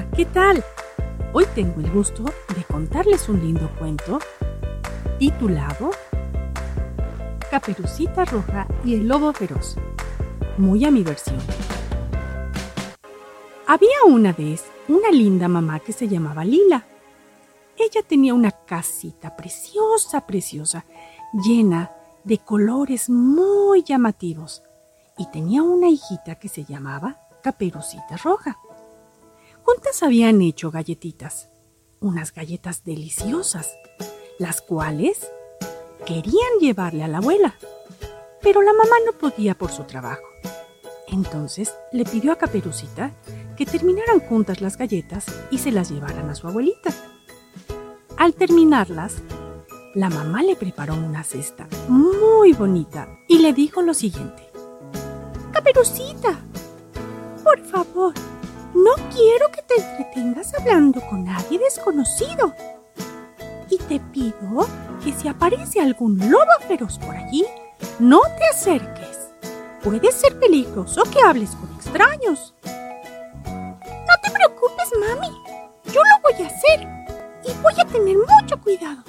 [0.00, 0.64] ¿qué tal?
[1.34, 2.24] Hoy tengo el gusto
[2.56, 4.20] de contarles un lindo cuento
[5.18, 5.90] titulado
[7.50, 9.76] Caperucita Roja y el Lobo Feroz,
[10.56, 11.38] muy a mi versión.
[13.66, 16.86] Había una vez una linda mamá que se llamaba Lila.
[17.76, 20.86] Ella tenía una casita preciosa, preciosa,
[21.44, 21.92] llena
[22.24, 24.62] de colores muy llamativos
[25.18, 28.56] y tenía una hijita que se llamaba Caperucita Roja.
[29.64, 31.48] Juntas habían hecho galletitas,
[32.00, 33.72] unas galletas deliciosas,
[34.38, 35.30] las cuales
[36.04, 37.54] querían llevarle a la abuela,
[38.40, 40.26] pero la mamá no podía por su trabajo.
[41.08, 43.12] Entonces le pidió a Caperucita
[43.56, 46.90] que terminaran juntas las galletas y se las llevaran a su abuelita.
[48.16, 49.16] Al terminarlas,
[49.94, 54.48] la mamá le preparó una cesta muy bonita y le dijo lo siguiente.
[55.52, 56.40] Caperucita,
[57.44, 58.14] por favor,
[58.74, 62.54] no quiero que te entretengas hablando con nadie desconocido.
[63.68, 64.66] Y te pido
[65.02, 67.44] que si aparece algún lobo feroz por allí,
[67.98, 69.30] no te acerques.
[69.82, 72.54] Puede ser peligroso que hables con extraños.
[73.44, 75.28] No te preocupes, mami.
[75.86, 76.88] Yo lo voy a hacer.
[77.44, 79.02] Y voy a tener mucho cuidado.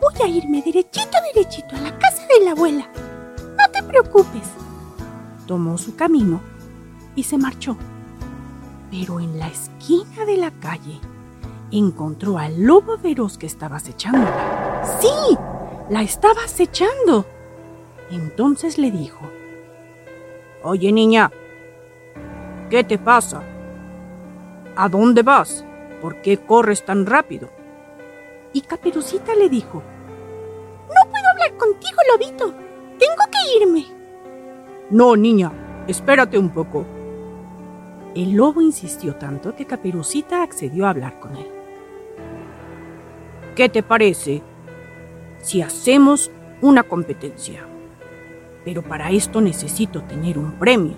[0.00, 2.88] Voy a irme derechito, derechito a la casa de la abuela.
[3.58, 4.48] No te preocupes.
[5.46, 6.40] Tomó su camino
[7.14, 7.76] y se marchó
[8.90, 11.00] pero en la esquina de la calle
[11.70, 14.82] encontró al lobo feroz que estaba acechándola.
[15.00, 15.36] ¡Sí!
[15.90, 17.26] La estaba acechando.
[18.10, 19.20] Entonces le dijo,
[20.62, 21.30] Oye niña,
[22.70, 23.42] ¿qué te pasa?
[24.76, 25.64] ¿A dónde vas?
[26.00, 27.50] ¿Por qué corres tan rápido?
[28.52, 29.82] Y Caperucita le dijo,
[30.88, 32.54] No puedo hablar contigo, lobito.
[32.98, 33.86] Tengo que irme.
[34.90, 35.52] No, niña,
[35.86, 36.86] espérate un poco.
[38.18, 41.46] El lobo insistió tanto que Caperucita accedió a hablar con él.
[43.54, 44.42] ¿Qué te parece
[45.40, 46.28] si hacemos
[46.60, 47.64] una competencia?
[48.64, 50.96] Pero para esto necesito tener un premio.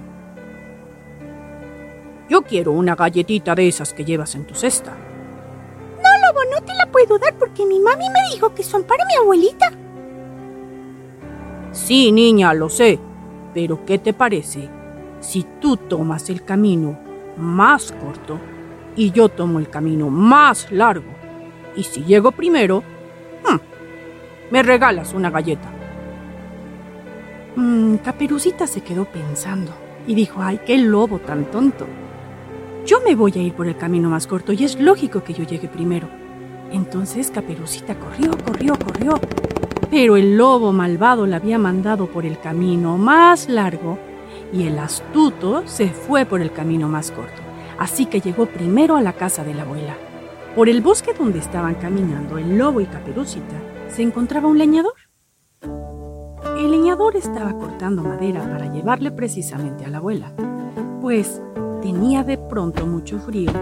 [2.31, 4.93] Yo quiero una galletita de esas que llevas en tu cesta.
[4.93, 9.05] No, lobo, no te la puedo dar porque mi mami me dijo que son para
[9.05, 9.71] mi abuelita.
[11.73, 12.99] Sí, niña, lo sé.
[13.53, 14.71] Pero ¿qué te parece
[15.21, 18.39] si tú tomas el camino más corto
[18.97, 21.11] y yo tomo el camino más largo.
[21.77, 22.83] Y si llego primero,
[23.45, 23.57] hmm,
[24.51, 25.71] me regalas una galleta.
[27.57, 29.73] Mm, Caperucita se quedó pensando
[30.07, 31.87] y dijo, ay, qué lobo tan tonto.
[32.87, 35.45] Yo me voy a ir por el camino más corto y es lógico que yo
[35.45, 36.09] llegue primero.
[36.73, 39.21] Entonces Caperucita corrió, corrió, corrió.
[39.91, 43.99] Pero el lobo malvado la había mandado por el camino más largo
[44.53, 47.43] y el astuto se fue por el camino más corto,
[47.79, 49.97] así que llegó primero a la casa de la abuela.
[50.55, 54.95] Por el bosque donde estaban caminando el lobo y Caperucita se encontraba un leñador.
[55.63, 60.33] El leñador estaba cortando madera para llevarle precisamente a la abuela,
[61.01, 61.41] pues
[61.81, 63.53] tenía de pronto mucho frío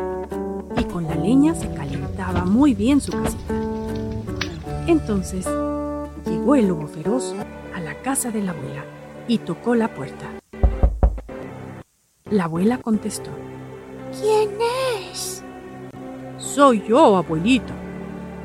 [0.76, 3.54] y con la leña se calentaba muy bien su casita.
[4.86, 5.46] Entonces
[6.26, 7.34] llegó el lobo feroz
[7.74, 8.84] a la casa de la abuela
[9.28, 10.26] y tocó la puerta.
[12.30, 13.30] La abuela contestó.
[14.20, 14.50] ¿Quién
[15.10, 15.42] es?
[16.36, 17.72] Soy yo, abuelita.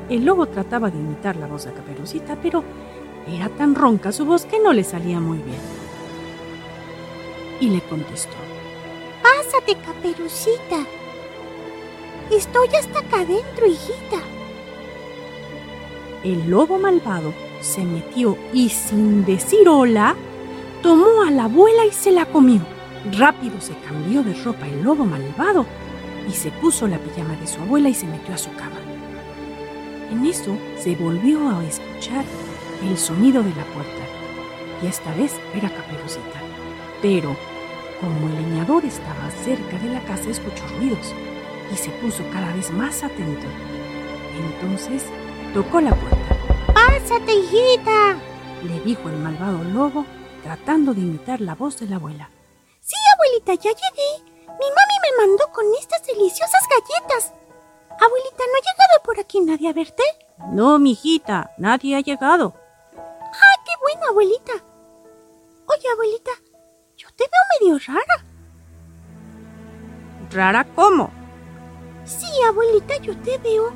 [0.08, 2.64] El lobo trataba de imitar la voz de Caperucita, pero
[3.28, 5.60] era tan ronca su voz que no le salía muy bien.
[7.60, 8.36] Y le contestó.
[9.22, 10.78] Pásate, Caperucita.
[12.30, 14.16] Estoy hasta acá adentro, hijita.
[16.22, 20.16] El lobo malvado se metió y sin decir hola,
[20.82, 22.73] tomó a la abuela y se la comió.
[23.12, 25.66] Rápido se cambió de ropa el lobo malvado
[26.26, 28.78] y se puso la pijama de su abuela y se metió a su cama.
[30.10, 32.24] En eso se volvió a escuchar
[32.82, 34.04] el sonido de la puerta
[34.82, 36.40] y esta vez era Caperucita.
[37.02, 37.36] Pero
[38.00, 41.14] como el leñador estaba cerca de la casa escuchó ruidos
[41.72, 43.46] y se puso cada vez más atento.
[44.34, 45.04] Entonces
[45.52, 46.36] tocó la puerta.
[46.72, 48.16] ¡Pásate, hijita!
[48.66, 50.06] le dijo el malvado lobo
[50.42, 52.30] tratando de imitar la voz de la abuela
[53.34, 54.24] abuelita, ya llegué.
[54.46, 57.32] Mi mami me mandó con estas deliciosas galletas.
[57.90, 60.02] Abuelita, ¿no ha llegado por aquí nadie a verte?
[60.52, 62.54] No, mijita, nadie ha llegado.
[62.96, 64.52] ¡Ah, qué bueno, abuelita!
[65.66, 66.30] Oye, abuelita,
[66.96, 68.24] yo te veo medio rara.
[70.30, 71.10] ¿Rara cómo?
[72.04, 73.72] Sí, abuelita, yo te veo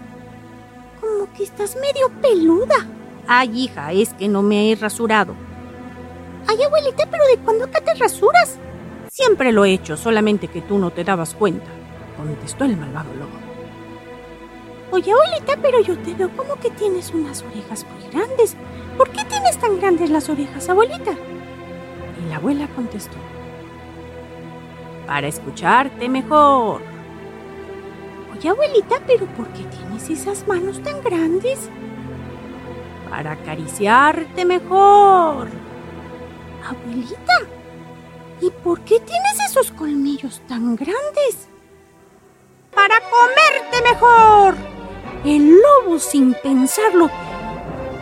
[1.00, 2.86] como que estás medio peluda.
[3.26, 5.34] Ay, hija, es que no me he rasurado.
[6.46, 8.58] Ay, abuelita, pero ¿de cuándo acá te rasuras?
[9.18, 11.66] Siempre lo he hecho, solamente que tú no te dabas cuenta.
[12.16, 13.32] contestó el malvado lobo.
[14.92, 18.56] Oye, abuelita, pero yo te veo como que tienes unas orejas muy grandes.
[18.96, 21.10] ¿Por qué tienes tan grandes las orejas, abuelita?
[21.10, 23.16] Y la abuela contestó.
[25.08, 26.80] Para escucharte mejor.
[28.32, 31.68] Oye, abuelita, pero ¿por qué tienes esas manos tan grandes?
[33.10, 35.48] Para acariciarte mejor.
[36.64, 37.47] Abuelita,
[38.40, 41.48] ¿y por qué tienes esos colmillos tan grandes?
[42.74, 44.54] Para comerte mejor.
[45.24, 47.10] El lobo, sin pensarlo,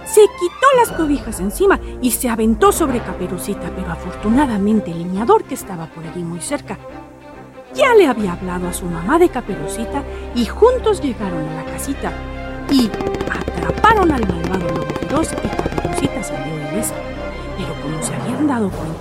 [0.04, 5.54] se quitó las cobijas encima y se aventó sobre Caperucita, pero afortunadamente el leñador que
[5.54, 6.78] estaba por allí muy cerca
[7.76, 10.02] ya le había hablado a su mamá de Caperucita
[10.34, 12.10] y juntos llegaron a la casita
[12.70, 12.90] y
[13.30, 16.94] atraparon al malvado lobo feroz y Caperucita salió ilesa.
[17.58, 18.95] Pero como se habían dado cuenta,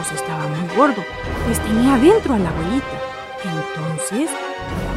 [0.00, 1.02] estaba muy gordo,
[1.46, 2.86] pues tenía dentro a la abuelita.
[3.44, 4.30] Entonces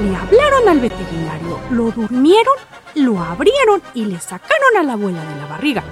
[0.02, 2.56] le hablaron al veterinario, lo durmieron,
[2.96, 5.84] lo abrieron y le sacaron a la abuela de la barriga.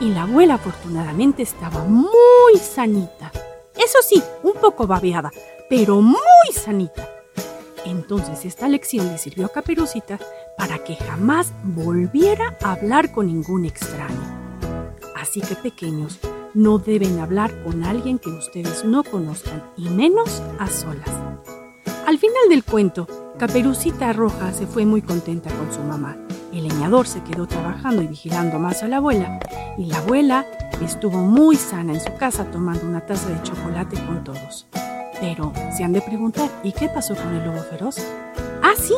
[0.00, 3.30] Y la abuela afortunadamente estaba muy sanita.
[3.76, 5.30] Eso sí, un poco babeada,
[5.68, 7.08] pero muy sanita.
[7.84, 10.18] Entonces esta lección le sirvió a Caperucita
[10.56, 14.60] para que jamás volviera a hablar con ningún extraño.
[15.16, 16.18] Así que pequeños,
[16.54, 21.08] no deben hablar con alguien que ustedes no conozcan y menos a solas.
[22.06, 23.06] Al final del cuento,
[23.38, 26.16] Caperucita Roja se fue muy contenta con su mamá.
[26.52, 29.40] El leñador se quedó trabajando y vigilando más a la abuela,
[29.78, 30.46] y la abuela
[30.82, 34.66] estuvo muy sana en su casa tomando una taza de chocolate con todos.
[35.20, 37.96] Pero se han de preguntar, ¿y qué pasó con el lobo feroz?
[38.62, 38.94] Ah, sí,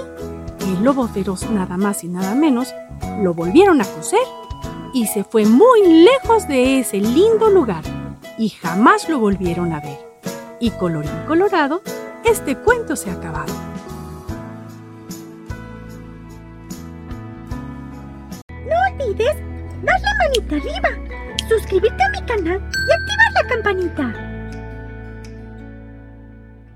[0.66, 2.74] el lobo feroz nada más y nada menos
[3.22, 4.20] lo volvieron a coser
[4.94, 7.82] y se fue muy lejos de ese lindo lugar
[8.38, 9.98] y jamás lo volvieron a ver.
[10.60, 11.82] Y colorín colorado,
[12.24, 13.52] este cuento se ha acabado.
[18.48, 19.36] No olvides
[19.82, 21.18] darle manita arriba,
[21.48, 24.33] suscribirte a mi canal y activar la campanita.